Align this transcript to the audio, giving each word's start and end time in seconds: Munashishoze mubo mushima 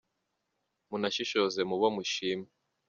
Munashishoze 0.89 1.59
mubo 1.69 1.87
mushima 1.95 2.47